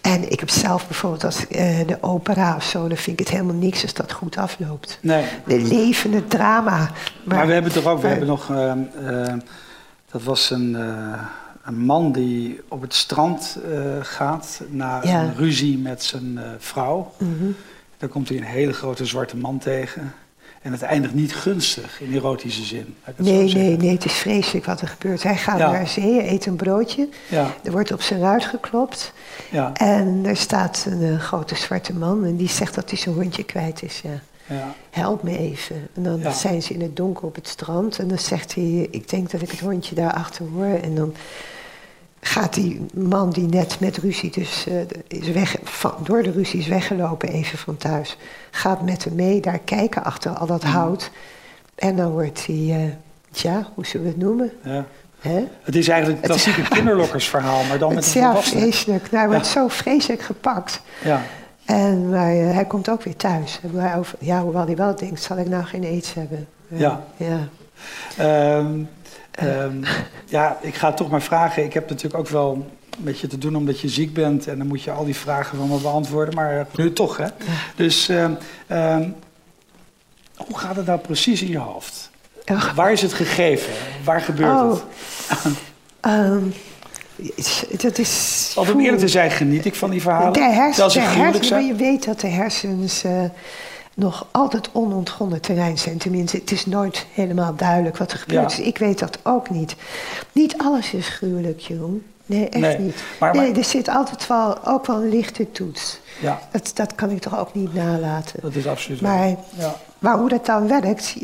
[0.00, 3.36] En ik heb zelf bijvoorbeeld als eh, de opera of zo, dan vind ik het
[3.36, 4.98] helemaal niks als dat goed afloopt.
[5.02, 5.24] nee.
[5.46, 6.90] De levende drama.
[7.24, 9.38] Maar, we hebben toch ook, we hebben nog, ehm, ehm,
[10.10, 11.20] dat was een, eh,
[11.66, 15.22] een man die op het strand eh, gaat na Ja.
[15.22, 17.12] een ruzie met zijn eh, vrouw.
[17.18, 17.50] Mhm.
[17.98, 20.14] Daar komt hij een hele grote zwarte man tegen.
[20.62, 22.94] En het eindigt niet gunstig in erotische zin.
[23.16, 25.22] Nee, nee, nee, het is vreselijk wat er gebeurt.
[25.22, 25.70] Hij gaat Ja.
[25.70, 27.08] naar zee, eet een broodje.
[27.28, 29.12] Ja, Er wordt op zijn ruit geklopt.
[29.50, 33.14] ja, En er staat een eh, grote zwarte man en die zegt dat hij zijn
[33.14, 34.00] hondje kwijt is.
[34.04, 34.20] Ja.
[34.54, 34.74] ja.
[34.90, 35.88] Help me even.
[35.94, 39.08] En dan zijn ze in het donker op het strand en dan zegt hij: Ik
[39.08, 40.78] denk dat ik het hondje daar achter hoor.
[40.82, 41.14] En dan
[42.26, 44.74] gaat die man die net met ruzie dus eh,
[45.20, 48.16] is weg, van, door de ruzie is weggelopen even van thuis,
[48.50, 51.10] gaat met hem mee daar kijken achter al dat hout.
[51.74, 52.92] En dan wordt hij, eh
[53.30, 54.50] tja, hoe zullen we het noemen?
[54.62, 54.84] ja.
[55.62, 59.02] Het is eigenlijk het Het- klassieke kinderlokkersverhaal, maar dan met een ja, vreselijk.
[59.10, 59.52] Nou, hij wordt Ja.
[59.52, 60.80] zo vreselijk gepakt.
[61.04, 61.22] Ja,
[61.64, 63.60] En maar, eh, hij komt ook weer thuis.
[63.96, 66.46] Over, ja, hoewel hij wel denkt, zal ik nou geen aids hebben?
[66.68, 67.04] Ja.
[67.16, 67.38] ja.
[68.16, 68.82] Ehm,
[69.30, 69.84] ehm,
[70.26, 71.64] ja, ik ga toch maar vragen.
[71.64, 74.46] Ik heb natuurlijk ook wel met je te doen omdat je ziek bent.
[74.46, 76.34] En dan moet je al die vragen van me beantwoorden.
[76.34, 77.26] Maar nu toch, hè?
[77.76, 79.08] Dus ehm,
[80.36, 82.10] hoe gaat het nou precies in je hoofd?
[82.74, 83.72] Waar is het gegeven?
[84.04, 84.70] Waar gebeurt oh.
[84.70, 84.82] het?
[86.00, 86.44] Ehm,
[87.82, 88.52] dat is...
[88.54, 90.32] Want om eerlijk te zijn geniet ik van die verhalen.
[90.32, 93.24] De hersenen, je weet dat de hersens eh,
[93.96, 95.98] nog altijd onontgonnen terrein zijn.
[95.98, 98.50] Tenminste, het is nooit helemaal duidelijk wat er gebeurt.
[98.50, 98.56] Ja.
[98.56, 99.74] Dus ik weet dat ook niet.
[100.32, 102.02] Niet alles is gruwelijk, Jeroen.
[102.26, 103.02] Nee, echt Nee, niet.
[103.20, 106.00] maar- nee, er zit altijd wel, ook wel een lichte toets.
[106.20, 108.40] Ja, Dat, dat kan ik toch ook niet nalaten.
[108.42, 109.00] dat is absoluut.
[109.00, 109.28] Maar,
[109.58, 109.74] Ja.
[109.98, 111.14] maar hoe dat dan werkt,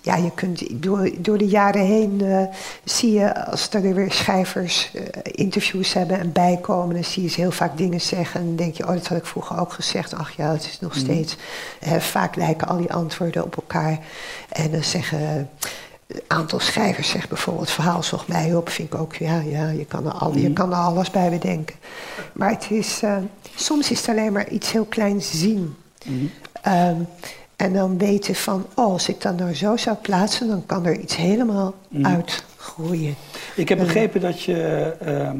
[0.00, 2.42] ja, je kunt door, door de jaren heen eh,
[2.84, 7.40] zie je als er weer schrijvers eh, interviews hebben en bijkomen, dan zie je ze
[7.40, 10.14] heel vaak dingen zeggen en dan denk je, oh, dat had ik vroeger ook gezegd.
[10.14, 11.36] Ach ja, het is nog steeds.
[11.80, 13.98] eh, vaak lijken al die antwoorden op elkaar.
[14.48, 15.48] En dan zeggen
[16.06, 19.84] een aantal schrijvers zegt bijvoorbeeld, verhaal zocht mij op, vind ik ook, ja, ja je,
[19.84, 21.76] kan er al, je kan er alles bij bedenken.
[22.32, 23.16] Maar het is, eh,
[23.54, 25.76] soms is het alleen maar iets heel kleins zien.
[26.62, 26.96] Ehm,
[27.60, 30.98] en dan weten van, oh, als ik dat nou zo zou plaatsen, dan kan er
[30.98, 33.14] iets helemaal uitgroeien.
[33.56, 34.56] Ik heb begrepen dat je
[35.00, 35.36] ehm,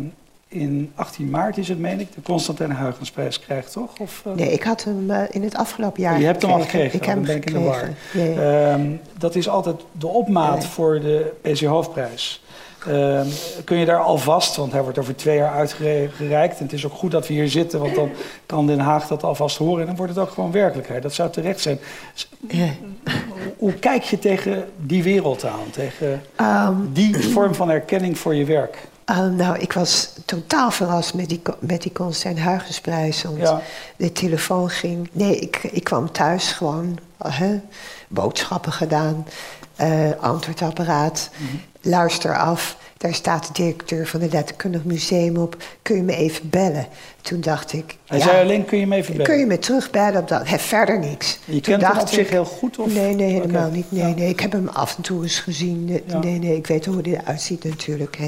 [0.48, 3.98] in 18 maart, is het meen ik, de Constantijn Huygensprijs krijgt, toch?
[3.98, 6.60] Of, eh, Nee, ik had hem eh, in het afgelopen jaar je hebt hem al
[6.60, 7.74] gekregen, Ik heb dan hem ben ik in de war.
[8.10, 8.34] gekregen.
[8.34, 8.72] Ja, ja.
[8.72, 10.68] Ehm, dat is altijd de opmaat Ja.
[10.68, 12.42] voor de PC Hoofdprijs.
[12.86, 13.26] Ehm,
[13.64, 16.58] kun je daar alvast, want hij wordt over twee jaar uitgereikt.
[16.58, 18.10] En het is ook goed dat we hier zitten, want dan
[18.46, 19.80] kan Den Haag dat alvast horen.
[19.80, 21.02] En dan wordt het ook gewoon werkelijkheid.
[21.02, 21.78] Dat zou terecht zijn.
[23.58, 25.70] Hoe kijk je tegen die wereld aan?
[25.70, 26.74] Tegen ehm.
[26.92, 28.88] die vorm van erkenning voor je werk?
[29.10, 33.22] Uh, nou, ik was totaal verrast met die, met die Constant Huygensprijs.
[33.22, 33.62] Want
[33.96, 35.08] de telefoon ging...
[35.12, 36.98] Nee, ik, ik kwam thuis gewoon...
[38.08, 39.26] boodschappen gedaan,
[39.80, 42.76] uh, antwoordapparaat, mm luister af.
[42.96, 45.56] Daar staat de directeur van het Letterkundig Museum op.
[45.82, 46.86] Kun je me even bellen?
[47.20, 47.96] Toen dacht ik...
[48.06, 49.26] Hij zei alleen, kun je me even bellen?
[49.26, 50.20] Kun je me terugbellen?
[50.20, 51.38] Op dat, he, verder niks.
[51.44, 52.78] Je kent hem op zich heel goed?
[52.78, 52.94] Of?
[52.94, 53.92] Nee, nee, helemaal niet.
[53.92, 55.84] Nee, nee, ik heb hem af en toe eens gezien.
[56.20, 58.18] Nee, nee, ik weet hoe hij eruit ziet natuurlijk.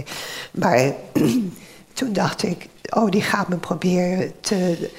[0.51, 0.93] Maar
[1.93, 4.91] toen dacht ik, oh, die gaat me proberen te,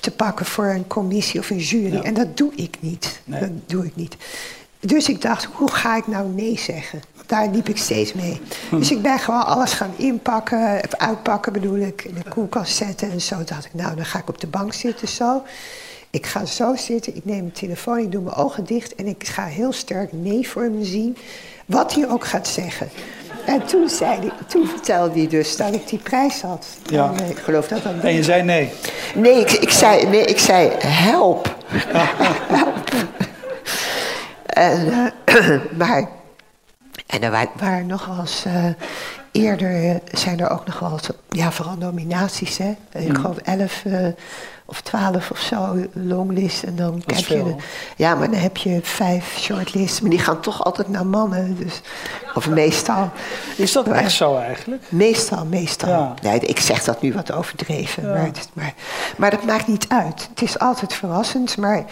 [0.00, 1.96] te pakken voor een commissie of een jury.
[1.96, 3.20] En dat doe ik niet.
[3.24, 4.16] Dat doe ik niet.
[4.80, 7.00] Dus ik dacht, hoe ga ik nou nee zeggen?
[7.26, 8.40] Daar liep ik steeds mee.
[8.68, 8.78] Hm.
[8.78, 13.20] Dus ik ben gewoon alles gaan inpakken, uitpakken bedoel ik, in de koelkast zetten en
[13.20, 13.44] zo.
[13.44, 15.42] dacht ik, nou, dan ga ik op de bank zitten zo.
[16.10, 19.26] Ik ga zo zitten, ik neem mijn telefoon, ik doe mijn ogen dicht en ik
[19.26, 21.16] ga heel sterk nee voor me zien,
[21.66, 22.88] wat hij ook gaat zeggen.
[23.46, 26.66] En toen, zei hij, toen vertelde hij dus dat ik die prijs had.
[26.86, 27.12] Ja.
[27.16, 28.00] En, eh, ik geloof dat dan.
[28.00, 28.72] En je zei nee?
[29.14, 31.56] Nee, ik, ik, zei, nee, ik zei help.
[32.58, 32.90] help.
[34.46, 34.86] En,
[35.26, 36.08] uh, maar,
[37.06, 38.64] en er waren nogal eens, uh,
[39.32, 42.76] eerder zijn er ook nog wel eens, ja, vooral nominaties, hè.
[42.92, 43.16] Ik mm.
[43.16, 44.06] geloof elf uh,
[44.66, 46.62] of twaalf of zo longlist.
[46.62, 47.44] En dan kijk je.
[47.44, 47.54] De,
[47.96, 51.56] ja, maar dan heb je vijf shortlists, maar die gaan toch altijd naar mannen.
[51.56, 51.80] Dus,
[52.34, 53.10] of meestal.
[53.56, 54.82] Is dat echt zo eigenlijk?
[54.88, 55.88] Meestal, meestal.
[55.88, 56.14] Ja.
[56.22, 58.12] Nee, ik zeg dat nu wat overdreven, ja.
[58.12, 58.74] maar, maar,
[59.16, 60.28] maar dat maakt niet uit.
[60.30, 61.84] Het is altijd verrassend, maar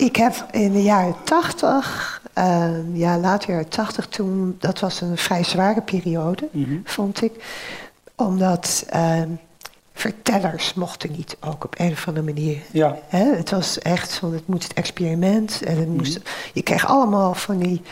[0.00, 5.16] ik heb in de jaren tachtig, uh, ja, later jaren tachtig, toen, dat was een
[5.16, 6.78] vrij zware periode, mhm.
[6.84, 7.44] vond ik.
[8.14, 9.22] Omdat uh,
[9.92, 12.58] vertellers mochten niet, ook op een of andere manier.
[12.70, 12.98] Ja.
[13.08, 13.34] Hè?
[13.34, 15.62] Het was echt van, het moet het experiment.
[15.62, 16.28] En het moest, mhm.
[16.52, 17.82] Je kreeg allemaal van die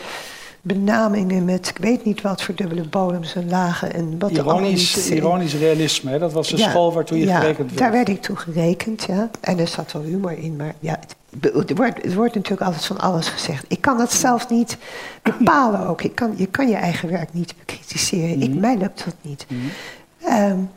[0.61, 3.93] benamingen met ik weet niet wat voor dubbele bodems en lagen.
[3.93, 6.19] En wat ironisch, ironisch realisme, hè?
[6.19, 7.77] dat was de school waartoe je gerekend werd.
[7.77, 9.29] daar werd ik toe gerekend, ja.
[9.41, 10.99] En er zat wel humor in, maar ja,
[11.41, 13.65] het wordt, het wordt natuurlijk altijd van alles gezegd.
[13.67, 14.77] Ik kan dat zelf niet
[15.21, 16.01] bepalen ook.
[16.01, 18.41] Ik kan, je kan je eigen werk niet bekritiseren.
[18.41, 18.59] Ik, mhm.
[18.59, 19.45] mij lukt dat niet.
[19.49, 20.69] Mm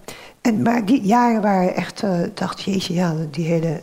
[0.42, 3.81] en, maar die jaren waren echt, uh, dacht jeetje, ja, die hele,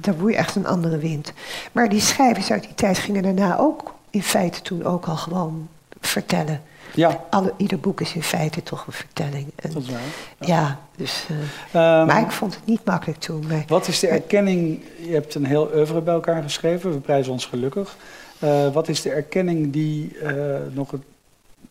[0.00, 1.32] daar woei echt een andere wind.
[1.72, 5.68] Maar die schrijvers uit die tijd gingen daarna ook in feite toen ook al gewoon
[6.00, 6.62] vertellen.
[6.94, 7.24] Ja.
[7.30, 9.46] Alle, ieder boek is in feite toch een vertelling.
[9.56, 10.00] En, dat is waar.
[10.38, 13.46] Ja, dus, uh, maar ik vond het niet makkelijk toen.
[13.46, 14.82] Maar, wat is de erkenning?
[15.00, 16.92] Je hebt een heel oeuvre bij elkaar geschreven.
[16.92, 17.96] We prijzen ons gelukkig.
[18.44, 21.02] Uh, wat is de erkenning die uh, nog het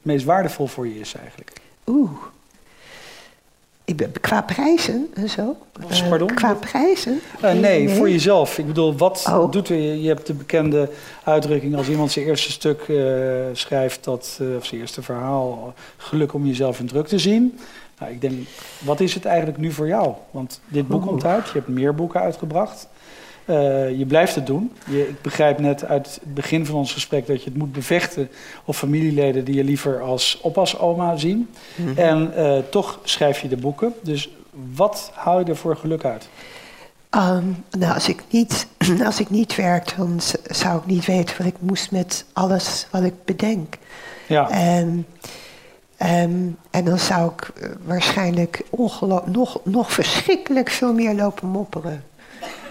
[0.02, 1.52] meest waardevol voor je is eigenlijk?
[1.88, 2.12] Oeh.
[4.21, 5.56] Qua prijzen en zo?
[5.91, 6.34] Uh, Pardon?
[6.34, 7.19] Qua prijzen?
[7.43, 8.58] Uh, nee, voor jezelf.
[8.58, 9.52] Ik bedoel, wat oh.
[9.52, 10.02] doet je?
[10.02, 10.89] Je hebt de bekende
[11.23, 16.45] uitdrukking als iemand zijn eerste stuk uh, schrijft, dat, of zijn eerste verhaal, geluk om
[16.45, 17.60] jezelf in druk te zien.
[18.00, 18.47] Nou, ik denk,
[18.80, 20.13] wat is het eigenlijk nu voor jou?
[20.32, 22.88] Want dit boek komt uit, je hebt meer boeken uitgebracht.
[23.49, 24.71] Uh, je blijft het doen.
[24.89, 28.29] Je, ik begrijp net uit het begin van ons gesprek dat je het moet bevechten
[28.65, 31.49] op familieleden die je liever als oppasoma zien.
[31.75, 31.97] Mm -hmm.
[31.97, 33.93] En uh, toch schrijf je de boeken.
[34.01, 34.29] Dus
[34.75, 36.29] wat haal je er voor geluk uit?
[37.12, 38.67] Um, nou, als ik, niet,
[39.05, 43.03] als ik niet werk, dan zou ik niet weten wat ik moest met alles wat
[43.03, 43.77] ik bedenk.
[44.27, 44.49] Ja.
[44.49, 45.05] En,
[46.01, 48.63] um, en dan zou ik uh, waarschijnlijk
[49.25, 52.03] nog, nog verschrikkelijk veel meer lopen mopperen.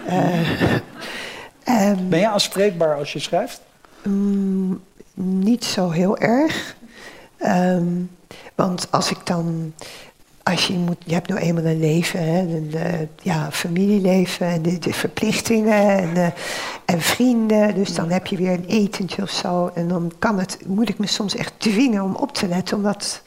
[0.07, 3.61] Uh, ben je aanspreekbaar als je schrijft?
[4.05, 6.75] Um, niet zo heel erg.
[7.45, 8.09] Um,
[8.55, 9.73] want als ik dan.
[10.43, 14.61] Als je, moet, je hebt nou eenmaal een leven, hè, een uh, ja, familieleven en
[14.61, 16.27] de, de verplichtingen en, uh,
[16.85, 17.75] en, vrienden.
[17.75, 19.71] Dus dan heb je weer een etentje of zo.
[19.75, 23.21] En dan kan het, moet ik me soms echt dwingen om op te letten, omdat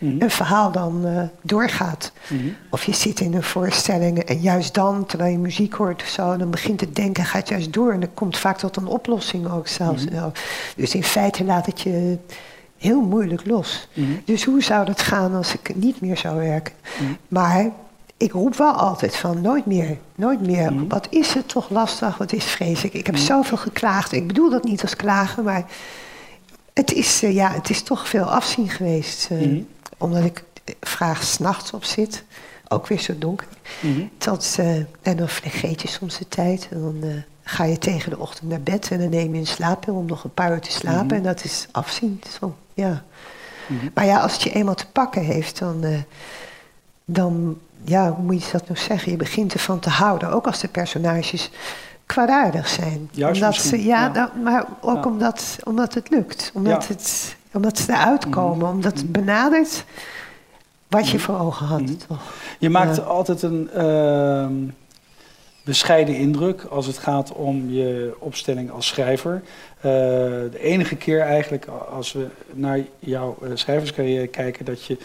[0.00, 0.22] Mhm.
[0.22, 2.12] een verhaal dan uh, doorgaat.
[2.28, 2.48] Mhm.
[2.70, 6.36] Of je zit in een voorstelling en juist dan, terwijl je muziek hoort of zo,
[6.36, 7.92] dan begint het denken, gaat juist door.
[7.92, 10.04] En dan komt vaak tot een oplossing ook zelfs.
[10.04, 10.28] Mhm.
[10.76, 12.18] Dus in feite laat het je
[12.78, 13.88] heel moeilijk los.
[14.24, 16.74] Dus hoe zou dat gaan als ik niet meer zou werken?
[17.28, 17.70] Maar
[18.16, 20.86] ik roep wel altijd van nooit meer, nooit meer.
[20.88, 22.94] Wat is het toch lastig, wat is vreselijk.
[22.94, 24.12] Ik heb zoveel geklaagd.
[24.12, 25.64] Ik bedoel dat niet als klagen, maar
[26.72, 29.28] het is, uh, ja, het is toch veel afzien geweest.
[29.32, 29.62] Uh,
[30.00, 30.42] omdat ik
[30.80, 32.24] vraag s'nachts op zit,
[32.68, 33.46] ook weer zo donker.
[33.80, 36.68] Mm Tot, uh, en dan vergeet je soms de tijd.
[36.70, 39.46] En dan uh, ga je tegen de ochtend naar bed en dan neem je een
[39.46, 41.06] slaappil om nog een paar uur te slapen.
[41.06, 41.14] Mhm.
[41.14, 42.22] En dat is afzien.
[42.40, 43.02] Zo, ja.
[43.94, 45.98] Maar ja, als het je eenmaal te pakken heeft, dan, eh,
[47.04, 49.10] dan ja, hoe moet je dat nou zeggen?
[49.10, 51.50] Je begint ervan te houden, ook als de personages
[52.06, 53.08] kwaadaardig zijn.
[53.12, 54.08] Juist omdat ze, ja, ja.
[54.08, 55.10] dan- maar ook Ja.
[55.10, 56.50] omdat, omdat het lukt.
[56.54, 56.88] Omdat, Ja.
[56.88, 58.68] het, omdat ze eruit komen.
[58.68, 59.84] Omdat het benadert
[60.88, 61.80] wat je voor ogen had.
[61.80, 61.96] Mhm.
[62.08, 62.32] Toch?
[62.58, 63.02] Je maakt Ja.
[63.02, 64.52] altijd een ehm,
[65.64, 69.42] bescheiden indruk als het gaat om je opstelling als schrijver.
[69.76, 74.98] Eh, de enige keer eigenlijk als we naar jouw uh, schrijverscarrière kijken dat je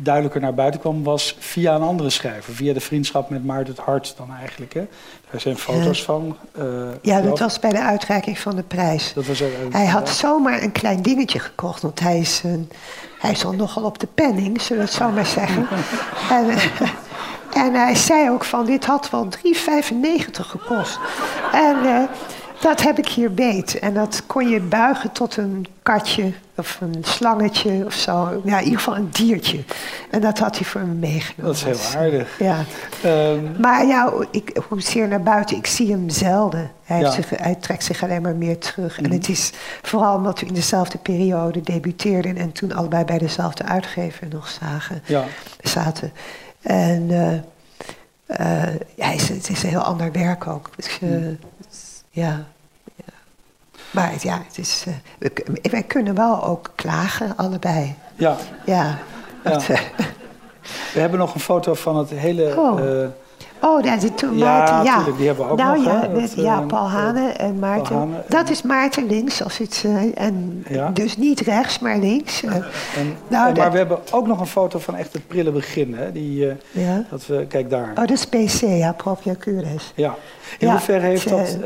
[0.00, 2.54] duidelijker naar buiten kwam, was via een andere schrijver.
[2.54, 4.74] Via de vriendschap met Maarten het Hart dan eigenlijk.
[4.74, 4.86] Hè?
[5.30, 6.04] Daar zijn foto's Ja.
[6.04, 6.36] van.
[6.58, 6.64] eh,
[7.02, 9.12] Ja, dat was bij de uitreiking van de prijs.
[9.14, 10.14] dat was Hij had ja.
[10.14, 12.70] zomaar een klein dingetje gekocht, want hij is, een,
[13.18, 15.66] hij is al nogal op de penning, zullen we het zo maar zeggen.
[16.30, 16.46] en,
[17.52, 20.98] en hij zei ook van, dit had wel 3,95 gekost.
[21.52, 22.02] En eh,
[22.60, 23.78] dat heb ik hier beet.
[23.78, 28.40] En dat kon je buigen tot een katje of een slangetje of zo.
[28.44, 29.64] Ja, in ieder geval een diertje.
[30.10, 31.56] En dat had hij voor me meegenomen.
[31.62, 32.38] Dat is heel aardig.
[32.38, 32.64] Ja.
[33.02, 36.70] Ehm, Maar ja, ik, hoezeer naar buiten, ik zie hem zelden.
[36.84, 37.10] Hij, Ja.
[37.10, 38.96] zich, hij trekt zich alleen maar meer terug.
[39.00, 39.04] Mhm.
[39.04, 42.36] En het is vooral omdat we in dezelfde periode debuteerden...
[42.36, 45.24] en toen allebei bij dezelfde uitgever nog zagen, ja.
[45.62, 46.12] zaten.
[46.62, 47.34] En eh,
[48.26, 50.70] eh, ja, het, is, het is een heel ander werk ook.
[50.76, 51.32] Dus, eh, Mhm.
[52.18, 52.44] Ja,
[52.96, 53.12] ja.
[53.90, 54.84] Maar het- ja, het is,
[55.18, 57.94] we, k- wij kunnen wel ook klagen, allebei.
[58.16, 58.36] ja.
[58.64, 58.98] Ja.
[59.42, 59.58] Eh,
[60.94, 62.54] We hebben nog een foto van het hele...
[62.56, 63.04] Oh.
[63.60, 64.94] Oh, dat is toen Ja, Maarten, ja.
[64.96, 67.28] tuurlijk, die hebben we ook nou, nog, Ja, hè, dat- dat, ja, eh, Paul Hane
[67.32, 68.14] en Maarten.
[68.28, 70.90] Dat is Maarten links, als het, eh, en Ja.
[70.90, 72.42] dus niet rechts, maar links.
[72.42, 72.62] Eh, En,
[73.28, 75.94] Nou, en- maar we hebben ook nog een foto van echt het prille begin.
[75.94, 76.12] Hè?
[76.12, 77.04] Die, ja.
[77.10, 77.88] dat we, kijk daar.
[77.90, 79.92] Oh, dat is PC, ja, Propria Cures.
[79.94, 80.14] Ja.
[80.58, 81.56] In hoeverre heeft dat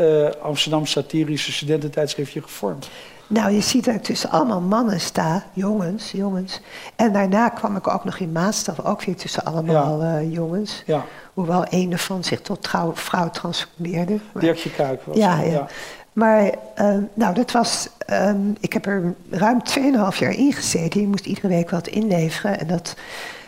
[0.42, 2.88] Amsterdam Satirische Studententijdschriftje gevormd?
[3.32, 6.60] Nou, je ziet dat ik tussen allemaal mannen sta, jongens, jongens.
[6.96, 10.82] En daarna kwam ik ook nog in Maastaf, ook weer tussen allemaal eh, jongens.
[10.86, 14.18] Ja, Hoewel een ervan zich tot trouw, vrouw transformeerde.
[14.34, 15.66] Dirkje Kuik was Ja, het, ja.
[16.12, 17.88] Maar eh, nou, dat was.
[17.98, 19.60] ehm, ik heb er ruim
[20.12, 21.00] 2,5 jaar in gezeten.
[21.00, 22.58] Je moest iedere week wat inleveren.
[22.60, 22.96] En dat,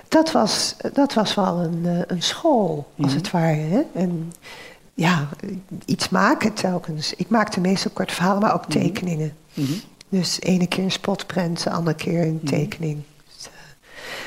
[0.09, 3.17] dat, was, dat was wel een, eh, een school, als Mhm.
[3.17, 3.57] het ware.
[3.57, 3.83] Hè?
[3.95, 4.33] En
[4.95, 5.29] ja,
[5.85, 7.15] iets maken telkens.
[7.15, 9.37] Ik maakte meestal korte verhalen, maar ook tekeningen.
[9.55, 9.73] Mhm.
[10.09, 13.03] Dus ene keer een spotprent, de andere keer een tekening.
[13.37, 13.53] Dus, eh,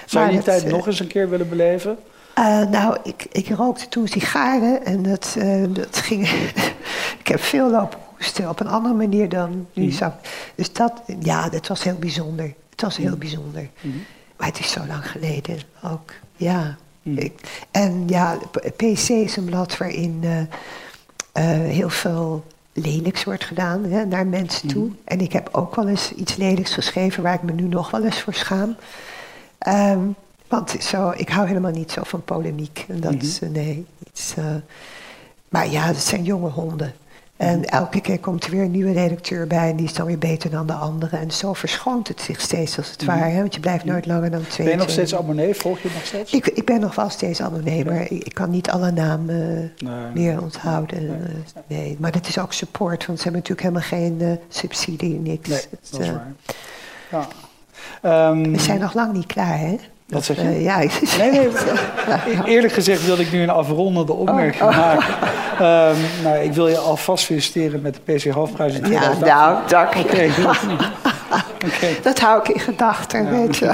[0.06, 1.98] Zou je die tijd eh, nog eens een keer willen beleven?
[2.34, 5.38] eh, nou, ik, ik rookte toen sigaren en dat,
[5.70, 6.30] dat ging.
[7.22, 9.96] ik heb veel lopen hoesten op een andere manier dan nu Mhm.
[9.96, 10.12] zou.
[10.56, 12.54] Dus dat, ja, dat was heel bijzonder.
[12.70, 13.18] Het was heel Mhm.
[13.20, 13.70] bijzonder.
[13.82, 13.96] Mhm.
[14.38, 16.12] Maar het is zo lang geleden ook.
[16.36, 16.78] Ja.
[17.16, 18.38] Ik- en ja,
[18.76, 20.40] PC is een blad waarin eh,
[21.32, 22.44] eh, heel veel
[22.74, 24.84] lelijks wordt gedaan hè, naar mensen toe.
[24.86, 24.94] Mhm.
[25.04, 28.04] En ik heb ook wel eens iets lelijks geschreven waar ik me nu nog wel
[28.04, 28.76] eens voor schaam.
[29.58, 30.00] Ehm,
[30.48, 32.86] want zo, ik hou helemaal niet zo van polemiek.
[32.88, 33.26] En dat Mhm.
[33.26, 34.34] is, eh, nee, iets,
[35.50, 36.94] maar ja, het zijn jonge honden.
[37.38, 40.18] En elke keer komt er weer een nieuwe redacteur bij en die is dan weer
[40.18, 41.18] beter dan de andere.
[41.18, 43.12] En zo verschoont het zich steeds als het Mhm.
[43.18, 43.32] ware.
[43.32, 43.40] Hè?
[43.40, 45.54] Want je blijft nooit langer dan twee Ben je nog steeds abonnee?
[45.56, 46.34] Volg je nog steeds?
[46.34, 49.88] ik, ik ben nog wel steeds abonnee, maar ik, ik kan niet alle namen eh,
[49.88, 51.06] Nee, meer onthouden.
[51.06, 51.18] Nee.
[51.18, 55.20] Eh, nee, maar dat is ook support, want ze hebben natuurlijk helemaal geen eh, subsidie,
[55.20, 55.50] niks.
[55.50, 56.34] Nee, dat is waar.
[57.12, 57.28] Ja.
[58.02, 59.76] Ehm, we zijn nog lang niet klaar, hè?
[60.08, 60.42] Wat zeg je?
[60.42, 60.78] eh, ja,
[61.18, 61.40] Nee, nee.
[61.48, 61.50] e-
[62.46, 65.14] Eerlijk gezegd wilde ik nu een afrondende opmerking Oh, maken.
[66.24, 69.28] Nou, ik wil je alvast feliciteren met de PC Hoofdprijs in ja 2018.
[69.28, 72.00] nou, dank je.
[72.04, 73.30] Dat hou ik in gedachten, Ja.
[73.32, 73.70] weet je.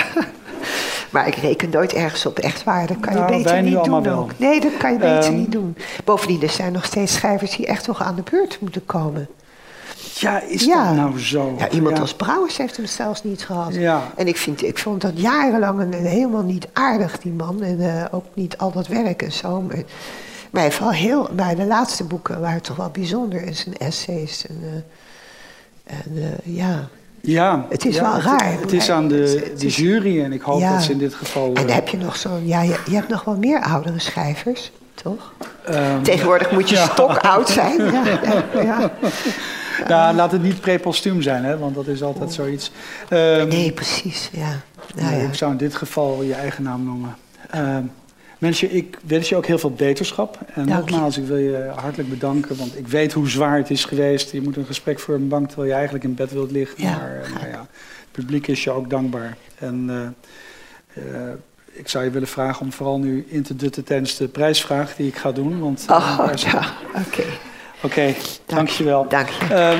[1.10, 2.88] Maar ik reken nooit ergens op, echt waar.
[2.88, 4.32] Dat kan je Nou, beter niet doen ook.
[4.38, 5.78] Nee, dat kan je beter Ehm, niet doen.
[6.04, 9.28] Bovendien, er zijn nog steeds schrijvers die echt nog aan de beurt moeten komen.
[10.24, 10.86] Ja, is Ja.
[10.88, 11.56] dat nou zo?
[11.58, 12.02] Ja, iemand Ja.
[12.02, 13.74] als Brouwers heeft hem zelfs niet gehad.
[13.76, 14.02] Ja.
[14.16, 17.62] En ik, vind, ik vond dat jarenlang een, een helemaal niet aardig, die man.
[17.62, 19.62] En eh, ook niet al dat werk en zo.
[19.62, 19.84] Maar,
[20.52, 23.44] maar wel heel, maar de laatste boeken waren toch wel bijzonder.
[23.48, 24.46] En zijn essays.
[24.48, 26.88] En, eh, en eh, ja.
[27.22, 27.66] Ja.
[27.70, 28.58] Het is ja, wel raar.
[28.60, 30.74] Het is aan de, Het de is- jury en ik hoop Ja.
[30.74, 31.46] dat ze in dit geval...
[31.48, 34.72] En dan heb je nog zo'n, ja, je, je hebt nog wel meer oudere schrijvers,
[34.94, 35.34] toch?
[35.66, 37.82] ehm, Tegenwoordig moet je stokoud zijn.
[37.94, 38.92] Ja, ja,
[39.88, 42.72] nou, laat het niet prepostuum zijn, hè, want dat is altijd zoiets.
[43.10, 44.62] Ehm, Nee, precies, ja.
[44.96, 45.28] Nou, Nee, ja.
[45.28, 47.16] Ik zou in dit geval je eigen naam noemen.
[47.50, 47.84] Ehm
[48.44, 50.40] Mensje, ik wens je ook heel veel beterschap.
[50.54, 50.92] En Dank je.
[50.92, 54.32] nogmaals, ik wil je hartelijk bedanken, want ik weet hoe zwaar het is geweest.
[54.32, 56.84] Je moet een gesprek voor een bank terwijl je eigenlijk in bed wilt liggen.
[56.84, 59.38] Ja, maar eh, nou ja, het publiek is je ook dankbaar.
[59.60, 61.34] En eh, eh,
[61.72, 65.08] ik zou je willen vragen om vooral nu in te dutten tijdens de prijsvraag die
[65.08, 65.60] ik ga doen.
[65.60, 66.74] Want, Oh, ja,
[67.84, 68.08] oké.
[68.08, 68.16] Oké,
[68.46, 69.06] dankjewel.
[69.10, 69.56] Dank je.
[69.56, 69.80] Ehm,